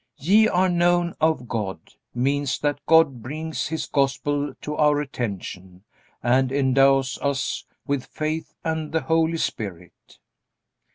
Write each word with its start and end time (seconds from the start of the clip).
"Ye 0.17 0.47
are 0.47 0.67
known 0.67 1.13
of 1.21 1.47
God" 1.47 1.77
means 2.15 2.57
that 2.57 2.83
God 2.87 3.21
brings 3.21 3.67
His 3.67 3.85
Gospel 3.85 4.51
to 4.63 4.75
our 4.75 4.99
attention, 4.99 5.83
and 6.23 6.51
endows 6.51 7.19
us 7.21 7.65
with 7.85 8.07
faith 8.07 8.51
and 8.63 8.93
the 8.93 9.01
Holy 9.01 9.37
Spirit. 9.37 10.17